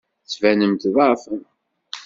Tettbanem-d 0.23 0.79
tḍeɛfem. 0.81 1.41